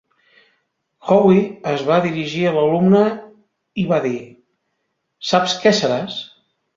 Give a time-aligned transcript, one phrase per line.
[1.15, 1.35] Howe
[1.71, 3.01] es va dirigir a l'alumne
[3.83, 4.15] i va dir:
[5.33, 6.17] Saps què seràs?